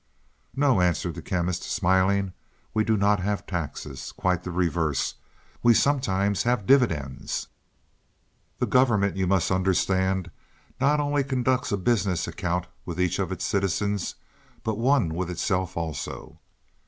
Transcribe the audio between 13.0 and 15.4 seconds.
of its citizens, but one with